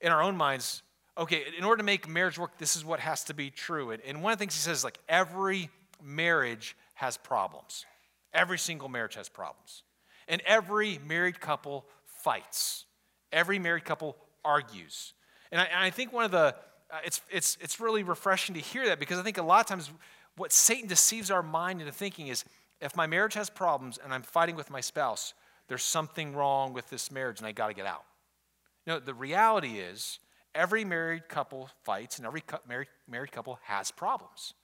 [0.00, 0.82] in our own minds,
[1.16, 3.90] okay, in order to make marriage work, this is what has to be true.
[3.90, 5.70] And, and one of the things he says is like every
[6.02, 7.86] marriage has problems,
[8.32, 9.82] every single marriage has problems.
[10.28, 12.84] And every married couple fights,
[13.32, 15.12] every married couple argues.
[15.50, 16.54] And I, and I think one of the
[16.92, 19.66] uh, it's, it's, it's really refreshing to hear that because I think a lot of
[19.66, 19.90] times
[20.36, 22.44] what Satan deceives our mind into thinking is
[22.80, 25.34] if my marriage has problems and I'm fighting with my spouse,
[25.68, 28.04] there's something wrong with this marriage and I got to get out.
[28.86, 30.18] You know, the reality is
[30.54, 34.54] every married couple fights and every married, married couple has problems.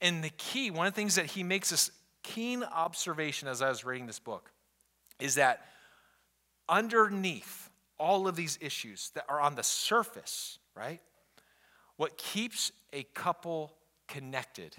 [0.00, 1.90] And the key, one of the things that he makes this
[2.22, 4.50] keen observation as I was reading this book,
[5.20, 5.66] is that
[6.68, 11.00] underneath all of these issues that are on the surface, right?
[11.96, 13.72] What keeps a couple
[14.08, 14.74] connected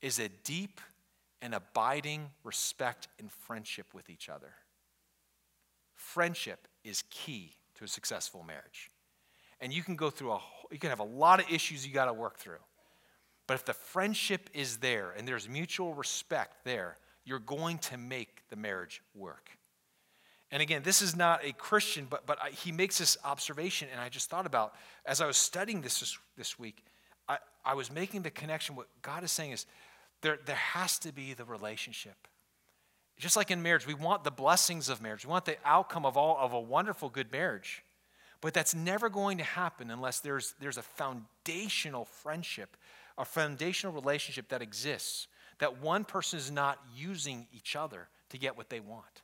[0.00, 0.80] is a deep
[1.44, 4.54] and abiding respect and friendship with each other.
[5.94, 8.90] Friendship is key to a successful marriage.
[9.60, 10.40] And you can go through a
[10.72, 12.64] you can have a lot of issues you got to work through.
[13.46, 18.48] But if the friendship is there and there's mutual respect there, you're going to make
[18.48, 19.50] the marriage work.
[20.50, 24.00] And again, this is not a Christian, but, but I, he makes this observation, and
[24.00, 26.82] I just thought about as I was studying this this, this week,
[27.28, 28.76] I, I was making the connection.
[28.76, 29.66] What God is saying is
[30.24, 32.16] there, there has to be the relationship.
[33.16, 36.16] Just like in marriage, we want the blessings of marriage, we want the outcome of,
[36.16, 37.84] all, of a wonderful, good marriage.
[38.40, 42.76] But that's never going to happen unless there's, there's a foundational friendship
[43.16, 48.56] a foundational relationship that exists, that one person is not using each other to get
[48.56, 49.22] what they want.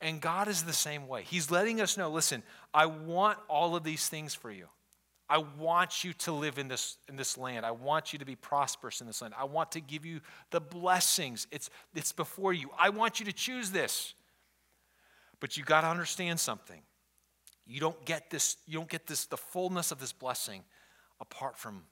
[0.00, 1.24] And God is the same way.
[1.24, 4.66] He's letting us know listen, I want all of these things for you.
[5.30, 7.64] I want you to live in this, in this land.
[7.64, 9.32] I want you to be prosperous in this land.
[9.38, 11.46] I want to give you the blessings.
[11.52, 12.70] It's, it's before you.
[12.76, 14.14] I want you to choose this.
[15.38, 16.82] But you got to understand something.
[17.64, 20.64] You don't get this, you don't get this, the fullness of this blessing
[21.20, 21.84] apart from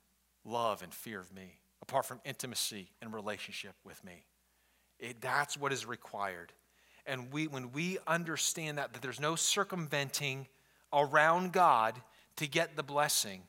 [0.44, 4.24] love and fear of me, apart from intimacy and relationship with me.
[4.98, 6.52] It, that's what is required.
[7.06, 10.48] And we, when we understand that, that there's no circumventing
[10.92, 11.94] around God
[12.38, 13.42] to get the blessing,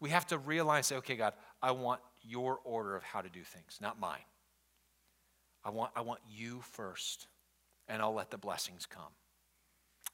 [0.00, 3.78] we have to realize, okay, God, I want your order of how to do things,
[3.80, 4.24] not mine.
[5.64, 7.26] I want, I want you first,
[7.88, 9.12] and I'll let the blessings come.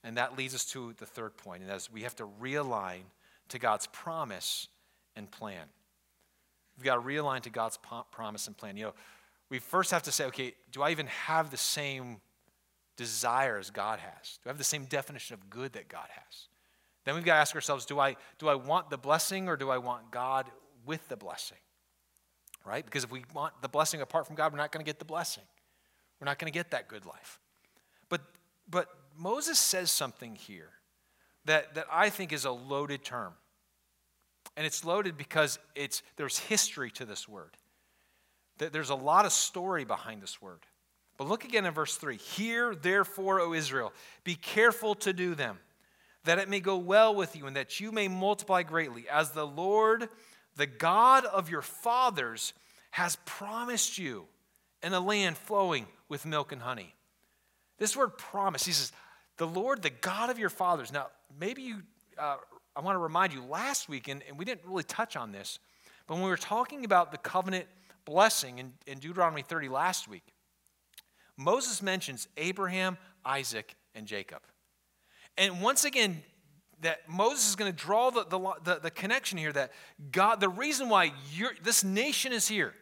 [0.04, 3.00] And that leads us to the third point, and that is we have to realign
[3.48, 4.68] to God's promise
[5.16, 5.66] and plan.
[6.76, 7.78] We've got to realign to God's
[8.10, 8.76] promise and plan.
[8.76, 8.94] You know,
[9.50, 12.20] we first have to say, okay, do I even have the same
[12.96, 14.38] desire as God has?
[14.42, 16.48] Do I have the same definition of good that God has?
[17.04, 19.70] Then we've got to ask ourselves, do I, do I want the blessing or do
[19.70, 20.46] I want God
[20.86, 21.58] with the blessing?
[22.64, 22.84] Right?
[22.84, 25.04] Because if we want the blessing apart from God, we're not going to get the
[25.04, 25.44] blessing.
[26.20, 27.40] We're not going to get that good life.
[28.10, 28.20] But,
[28.68, 30.70] but Moses says something here
[31.46, 33.32] that, that I think is a loaded term.
[34.56, 37.56] And it's loaded because it's, there's history to this word.
[38.58, 40.60] There's a lot of story behind this word.
[41.16, 43.92] But look again in verse 3 Hear, therefore, O Israel,
[44.24, 45.58] be careful to do them,
[46.24, 49.46] that it may go well with you, and that you may multiply greatly, as the
[49.46, 50.09] Lord,
[50.56, 52.52] the God of your fathers,
[52.90, 54.26] has promised you
[54.83, 56.94] in a land flowing with milk and honey.
[57.78, 58.92] This word promise, he says,
[59.38, 60.92] the Lord, the God of your fathers.
[60.92, 61.06] Now,
[61.38, 61.83] maybe you,
[62.18, 62.37] uh,
[62.76, 65.59] I want to remind you, last week, and, and we didn't really touch on this,
[66.06, 67.66] but when we were talking about the covenant
[68.04, 70.35] blessing in, in Deuteronomy 30 last week,
[71.37, 74.40] Moses mentions Abraham, Isaac, and Jacob.
[75.36, 76.22] And once again,
[76.82, 79.72] that Moses is going to draw the, the, the, the, connection here that
[80.12, 81.12] God, the reason why
[81.62, 82.74] this nation is here,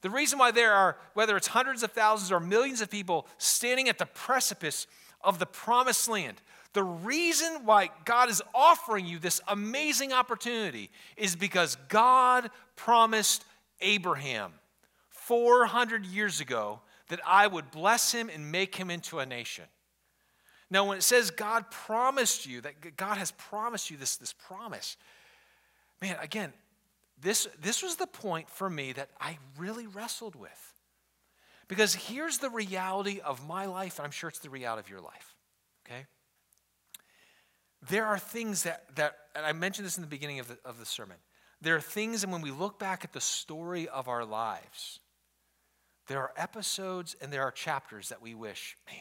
[0.00, 3.88] the reason why there are, whether it's hundreds of thousands or millions of people standing
[3.88, 4.86] at the precipice
[5.20, 6.40] of the promised land.
[6.72, 13.44] The reason why God is offering you this amazing opportunity is because God promised
[13.80, 14.54] Abraham
[15.10, 19.64] 400 years ago that I would bless him and make him into a nation.
[20.72, 24.96] Now, when it says God promised you, that God has promised you this, this promise,
[26.00, 26.50] man, again,
[27.20, 30.72] this, this was the point for me that I really wrestled with.
[31.68, 35.02] Because here's the reality of my life, and I'm sure it's the reality of your
[35.02, 35.34] life,
[35.86, 36.06] okay?
[37.90, 40.78] There are things that, that and I mentioned this in the beginning of the, of
[40.78, 41.18] the sermon.
[41.60, 45.00] There are things, and when we look back at the story of our lives,
[46.06, 48.96] there are episodes and there are chapters that we wish, man,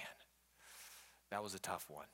[1.31, 2.05] that was a tough one.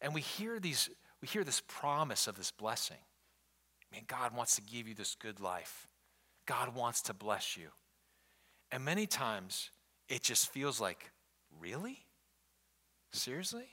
[0.00, 0.88] And we hear these,
[1.20, 2.98] we hear this promise of this blessing.
[3.92, 5.88] Man, God wants to give you this good life.
[6.46, 7.68] God wants to bless you.
[8.70, 9.70] And many times
[10.08, 11.10] it just feels like,
[11.60, 12.04] really?
[13.12, 13.66] Seriously?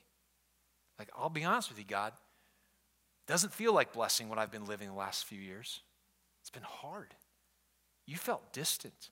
[0.97, 2.13] Like, I'll be honest with you, God.
[3.27, 5.81] Doesn't feel like blessing what I've been living the last few years.
[6.41, 7.13] It's been hard.
[8.05, 9.09] You felt distant.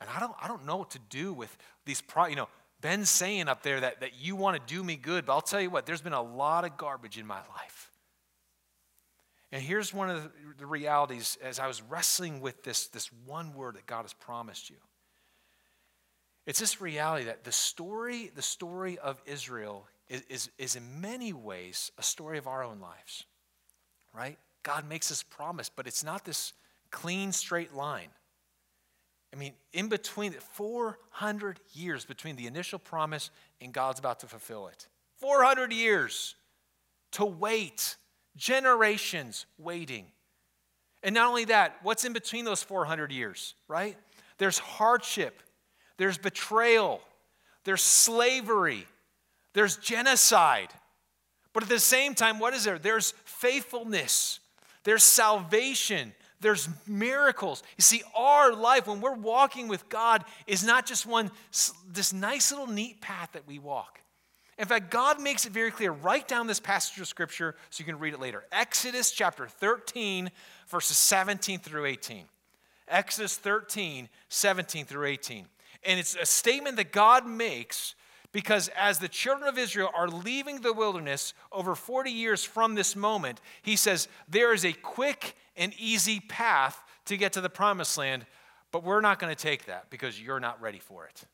[0.00, 2.48] And I don't, I don't know what to do with these, pro, you know,
[2.80, 5.60] Ben's saying up there that, that you want to do me good, but I'll tell
[5.60, 7.90] you what, there's been a lot of garbage in my life.
[9.50, 13.76] And here's one of the realities as I was wrestling with this, this one word
[13.76, 14.76] that God has promised you.
[16.46, 21.32] It's this reality that the story, the story of Israel is, is, is in many
[21.32, 23.24] ways a story of our own lives,
[24.14, 24.38] right?
[24.62, 26.52] God makes this promise, but it's not this
[26.90, 28.08] clean, straight line.
[29.32, 34.68] I mean, in between 400 years between the initial promise and God's about to fulfill
[34.68, 34.88] it.
[35.16, 36.34] 400 years
[37.12, 37.96] to wait,
[38.36, 40.06] generations waiting.
[41.02, 43.96] And not only that, what's in between those 400 years, right?
[44.38, 45.42] There's hardship,
[45.96, 47.00] there's betrayal,
[47.64, 48.86] there's slavery,
[49.52, 50.68] there's genocide.
[51.52, 52.78] But at the same time, what is there?
[52.78, 54.40] There's faithfulness,
[54.84, 57.62] there's salvation, there's miracles.
[57.76, 61.30] You see, our life, when we're walking with God, is not just one,
[61.90, 64.00] this nice little neat path that we walk.
[64.58, 65.92] In fact, God makes it very clear.
[65.92, 68.44] Write down this passage of scripture so you can read it later.
[68.50, 70.30] Exodus chapter 13,
[70.68, 72.24] verses 17 through 18.
[72.88, 75.46] Exodus 13, 17 through 18.
[75.84, 77.94] And it's a statement that God makes
[78.32, 82.94] because as the children of Israel are leaving the wilderness over 40 years from this
[82.94, 87.98] moment, he says, There is a quick and easy path to get to the promised
[87.98, 88.24] land,
[88.72, 91.24] but we're not going to take that because you're not ready for it.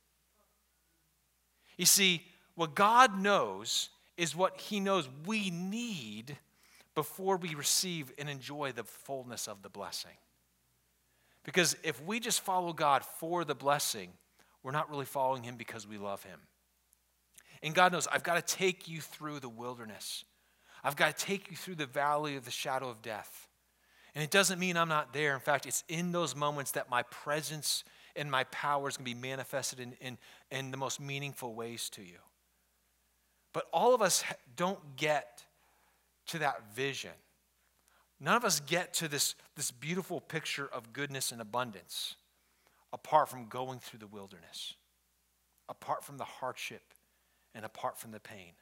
[1.76, 6.36] You see, what God knows is what He knows we need
[6.94, 10.16] before we receive and enjoy the fullness of the blessing.
[11.44, 14.12] Because if we just follow God for the blessing,
[14.62, 16.38] we're not really following Him because we love Him.
[17.62, 20.24] And God knows, I've got to take you through the wilderness.
[20.82, 23.48] I've got to take you through the valley of the shadow of death.
[24.14, 25.34] And it doesn't mean I'm not there.
[25.34, 27.84] In fact, it's in those moments that my presence
[28.14, 30.18] and my power is going to be manifested in, in,
[30.50, 32.18] in the most meaningful ways to you.
[33.52, 34.22] But all of us
[34.56, 35.44] don't get
[36.26, 37.10] to that vision.
[38.20, 42.14] None of us get to this, this beautiful picture of goodness and abundance
[42.92, 44.74] apart from going through the wilderness,
[45.68, 46.82] apart from the hardship
[47.54, 48.52] and apart from the pain.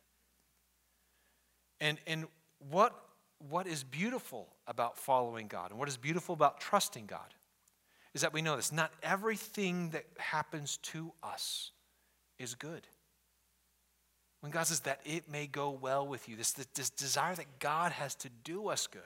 [1.80, 2.26] And, and
[2.70, 2.94] what,
[3.48, 7.34] what is beautiful about following God and what is beautiful about trusting God
[8.14, 8.72] is that we know this.
[8.72, 11.70] Not everything that happens to us
[12.38, 12.86] is good.
[14.40, 17.92] When God says that it may go well with you, this, this desire that God
[17.92, 19.02] has to do us good.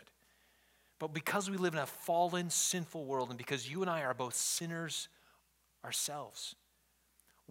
[0.99, 4.15] But because we live in a fallen, sinful world, and because you and I are
[4.15, 5.09] both sinners
[5.85, 6.55] ourselves,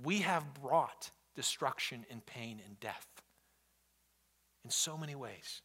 [0.03, 3.07] we have brought destruction and pain and death
[4.63, 5.61] in so many ways.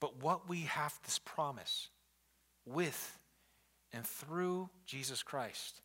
[0.00, 1.88] But what we have this promise
[2.64, 3.18] with
[3.92, 5.80] and through Jesus Christ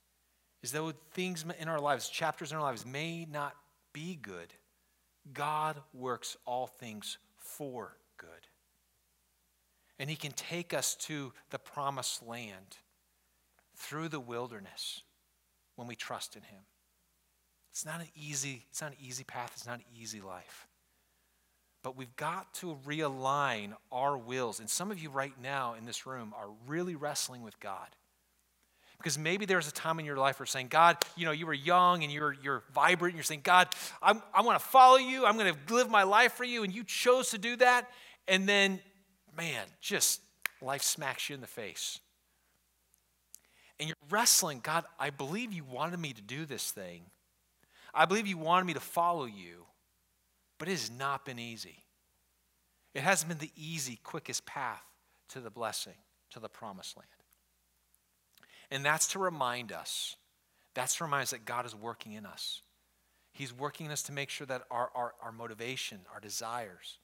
[0.61, 3.55] is though things in our lives, chapters in our lives may not
[3.93, 4.53] be good,
[5.33, 8.29] God works all things for good.
[9.99, 12.77] And He can take us to the promised land
[13.75, 15.03] through the wilderness
[15.75, 16.61] when we trust in Him.
[17.71, 20.67] It's not an easy, it's not an easy path, it's not an easy life.
[21.83, 24.59] But we've got to realign our wills.
[24.59, 27.87] And some of you right now in this room are really wrestling with God.
[28.97, 31.47] Because maybe there's a time in your life where you're saying, God, you know, you
[31.47, 33.67] were young and you're, you're vibrant, and you're saying, God,
[33.99, 36.71] I'm, I want to follow you, I'm going to live my life for you, and
[36.71, 37.89] you chose to do that.
[38.27, 38.79] And then,
[39.35, 40.21] man, just
[40.61, 41.99] life smacks you in the face.
[43.79, 47.01] And you're wrestling, God, I believe you wanted me to do this thing.
[47.95, 49.65] I believe you wanted me to follow you,
[50.61, 51.83] but it has not been easy.
[52.93, 54.83] It hasn't been the easy, quickest path
[55.29, 55.95] to the blessing,
[56.29, 57.09] to the promised land.
[58.69, 60.17] And that's to remind us,
[60.75, 62.61] that's to remind us that God is working in us.
[63.31, 66.99] He's working in us to make sure that our, our, our motivation, our desires,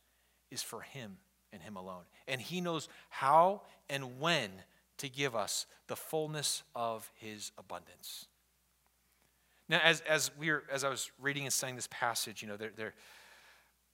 [0.51, 1.18] is for Him
[1.51, 2.03] and Him alone.
[2.28, 4.51] And He knows how and when
[4.99, 8.28] to give us the fullness of His abundance.
[9.68, 12.55] Now, as, as, we were, as I was reading and studying this passage, you know,
[12.55, 12.93] they're, they're,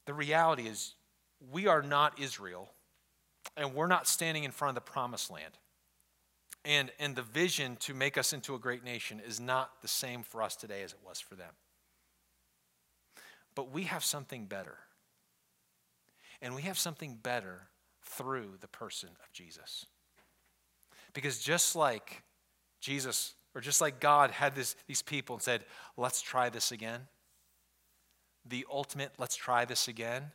[0.05, 0.93] the reality is
[1.51, 2.69] we are not Israel,
[3.57, 5.57] and we're not standing in front of the promised land.
[6.65, 10.23] And, and the vision to make us into a great nation is not the same
[10.23, 11.51] for us today as it was for them.
[13.53, 14.77] But we have something better.
[16.41, 17.67] And we have something better
[18.05, 19.85] through the person of Jesus.
[21.13, 22.23] Because just like
[22.79, 25.65] Jesus, or just like God had this, these people and said,
[25.97, 27.01] let's try this again,
[28.45, 30.31] the ultimate let's try this again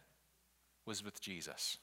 [0.86, 1.78] was with Jesus.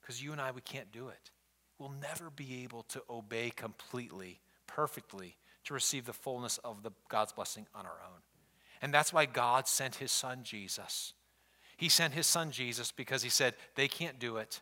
[0.00, 1.30] Because you and I, we can't do it.
[1.78, 7.32] We'll never be able to obey completely, perfectly, to receive the fullness of the, God's
[7.32, 8.20] blessing on our own.
[8.80, 11.14] And that's why God sent his son Jesus.
[11.76, 14.60] He sent his son Jesus because he said, they can't do it,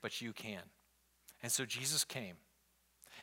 [0.00, 0.62] but you can.
[1.42, 2.36] And so Jesus came.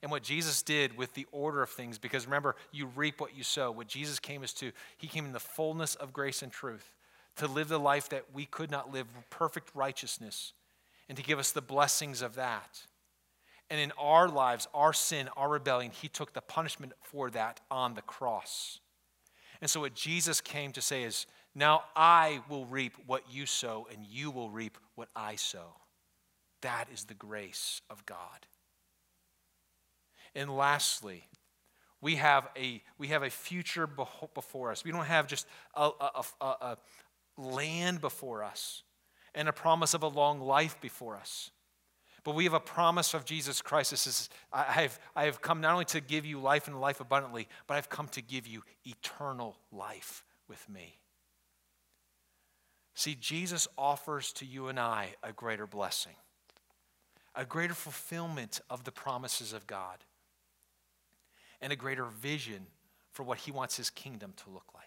[0.01, 3.43] And what Jesus did with the order of things, because remember, you reap what you
[3.43, 3.71] sow.
[3.71, 6.93] What Jesus came is to, he came in the fullness of grace and truth
[7.37, 10.53] to live the life that we could not live, perfect righteousness,
[11.07, 12.81] and to give us the blessings of that.
[13.69, 17.95] And in our lives, our sin, our rebellion, he took the punishment for that on
[17.95, 18.79] the cross.
[19.61, 21.25] And so, what Jesus came to say is,
[21.55, 25.75] now I will reap what you sow, and you will reap what I sow.
[26.61, 28.45] That is the grace of God.
[30.35, 31.23] And lastly,
[32.01, 34.83] we have a, we have a future before us.
[34.83, 36.77] We don't have just a, a, a, a
[37.37, 38.83] land before us
[39.33, 41.51] and a promise of a long life before us.
[42.23, 43.91] But we have a promise of Jesus Christ.
[43.91, 46.99] This is, I have, I have come not only to give you life and life
[46.99, 50.99] abundantly, but I've come to give you eternal life with me.
[52.95, 56.15] See, Jesus offers to you and I a greater blessing,
[57.35, 60.03] a greater fulfillment of the promises of God,
[61.61, 62.67] and a greater vision
[63.11, 64.85] for what he wants his kingdom to look like.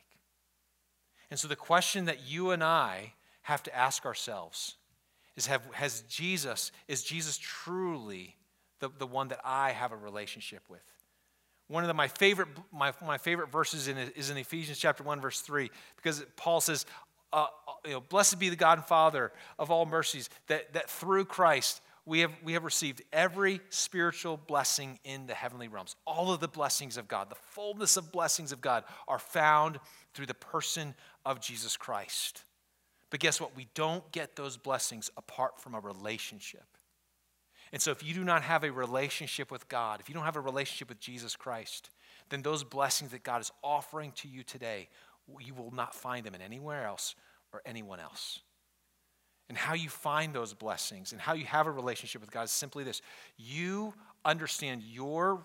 [1.31, 4.77] And so the question that you and I have to ask ourselves
[5.37, 8.37] is have, has Jesus, is Jesus truly
[8.81, 10.83] the, the one that I have a relationship with.
[11.69, 15.21] One of the, my, favorite, my, my favorite verses in, is in Ephesians chapter 1,
[15.21, 16.85] verse 3, because Paul says,
[17.33, 20.91] uh, uh, you know, Blessed be the God and Father of all mercies, that, that
[20.91, 21.81] through Christ
[22.11, 25.95] we have, we have received every spiritual blessing in the heavenly realms.
[26.09, 29.79] All of the blessings of God, the fullness of blessings of God, are found
[30.13, 32.43] through the person of Jesus Christ.
[33.11, 33.55] But guess what?
[33.55, 36.65] We don't get those blessings apart from a relationship.
[37.73, 40.35] And so, if you do not have a relationship with God, if you don't have
[40.35, 41.91] a relationship with Jesus Christ,
[42.29, 44.89] then those blessings that God is offering to you today,
[45.39, 47.15] you will not find them in anywhere else
[47.53, 48.41] or anyone else.
[49.51, 52.53] And how you find those blessings and how you have a relationship with God is
[52.53, 53.03] simply this
[53.37, 53.93] you
[54.25, 55.45] understand your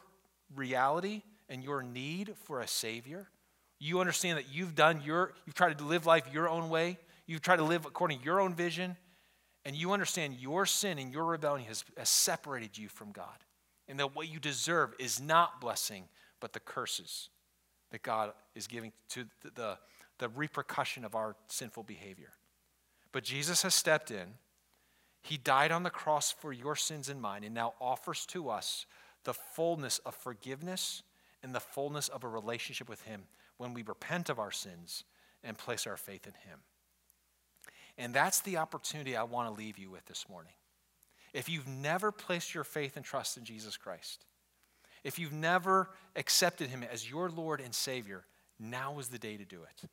[0.55, 3.27] reality and your need for a Savior.
[3.79, 7.41] You understand that you've done your, you've tried to live life your own way, you've
[7.41, 8.95] tried to live according to your own vision,
[9.65, 13.43] and you understand your sin and your rebellion has, has separated you from God.
[13.87, 16.03] And that what you deserve is not blessing,
[16.39, 17.29] but the curses
[17.89, 19.77] that God is giving to the, the,
[20.19, 22.29] the repercussion of our sinful behavior.
[23.15, 24.33] But Jesus has stepped in.
[25.21, 28.85] He died on the cross for your sins and mine, and now offers to us
[29.23, 31.01] the fullness of forgiveness
[31.41, 33.21] and the fullness of a relationship with Him
[33.55, 35.05] when we repent of our sins
[35.45, 36.59] and place our faith in Him.
[37.97, 40.51] And that's the opportunity I want to leave you with this morning.
[41.33, 44.25] If you've never placed your faith and trust in Jesus Christ,
[45.05, 48.25] if you've never accepted Him as your Lord and Savior,
[48.59, 49.89] now is the day to do it.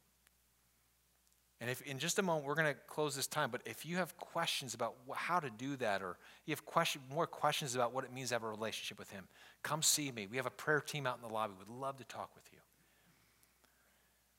[1.62, 3.98] And if in just a moment we're going to close this time, but if you
[3.98, 8.02] have questions about how to do that, or you have question, more questions about what
[8.02, 9.28] it means to have a relationship with Him,
[9.62, 10.26] come see me.
[10.26, 11.54] We have a prayer team out in the lobby.
[11.56, 12.58] We'd love to talk with you.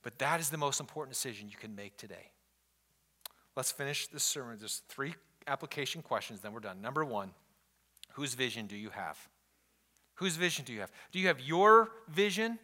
[0.01, 2.31] But that is the most important decision you can make today.
[3.55, 4.59] Let's finish this sermon.
[4.59, 5.15] Just three
[5.47, 6.81] application questions, then we're done.
[6.81, 7.31] Number one,
[8.15, 9.17] whose vision do you have?
[10.15, 10.91] Whose vision do you have?
[11.13, 12.59] Do you have your vision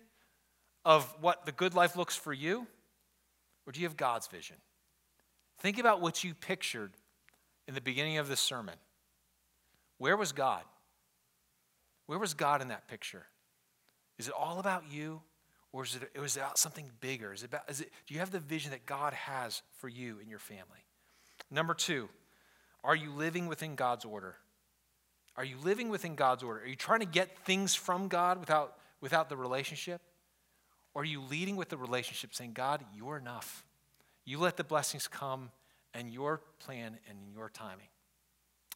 [0.84, 2.68] of what the good life looks for you?
[3.70, 4.56] Or do you have God's vision?
[5.60, 6.92] Think about what you pictured
[7.68, 8.74] in the beginning of this sermon.
[10.00, 10.64] Where was God?
[12.08, 13.28] Where was God in that picture?
[14.18, 15.22] Is it all about you?
[15.72, 17.32] Or is it, it about something bigger?
[17.32, 20.18] Is it about, is it, do you have the vision that God has for you
[20.20, 20.84] and your family?
[21.52, 22.10] Number two,
[22.84, 24.38] are you living within God's order?
[25.38, 26.62] Are you living within God's order?
[26.62, 30.02] Are you trying to get things from God without, without the relationship?
[30.94, 33.64] Or are you leading with the relationship saying, God, you're enough?
[34.26, 35.52] You let the blessings come
[35.94, 37.88] and your plan and your timing.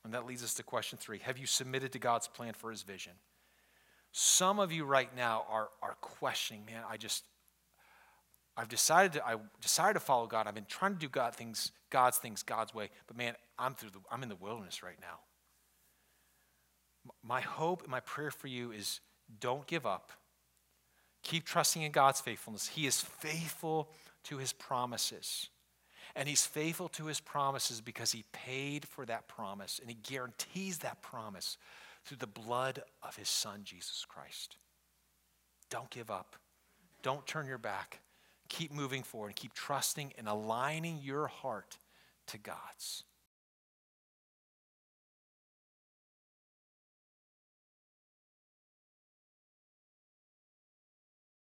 [0.04, 2.84] And that leads us to question three Have you submitted to God's plan for his
[2.84, 3.14] vision?
[4.12, 7.24] Some of you right now are, are questioning, man, I just,
[8.56, 10.46] I've decided to, I decided to follow God.
[10.46, 12.90] I've been trying to do God things, God's things, God's way.
[13.08, 15.20] But man, I'm through the, I'm in the wilderness right now.
[17.24, 19.00] My hope and my prayer for you is
[19.40, 20.12] don't give up.
[21.24, 22.68] Keep trusting in God's faithfulness.
[22.68, 23.90] He is faithful
[24.26, 25.50] to his promises.
[26.16, 30.80] And he's faithful to his promises because he paid for that promise and he guarantees
[30.80, 31.58] that promise
[32.06, 34.58] through the blood of his son, Jesus Christ.
[35.70, 36.36] Don't give up.
[37.02, 38.02] Don't turn your back.
[38.50, 41.78] Keep moving forward and keep trusting and aligning your heart
[42.28, 43.04] to God's.